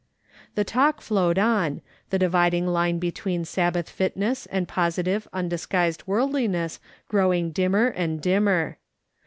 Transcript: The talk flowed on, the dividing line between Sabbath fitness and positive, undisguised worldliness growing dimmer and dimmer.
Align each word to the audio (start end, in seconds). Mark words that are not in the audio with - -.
The 0.55 0.63
talk 0.63 0.99
flowed 0.99 1.37
on, 1.37 1.79
the 2.09 2.17
dividing 2.17 2.65
line 2.65 2.97
between 2.97 3.45
Sabbath 3.45 3.87
fitness 3.87 4.47
and 4.47 4.67
positive, 4.67 5.27
undisguised 5.31 6.05
worldliness 6.07 6.79
growing 7.07 7.51
dimmer 7.51 7.85
and 7.89 8.19
dimmer. 8.19 8.79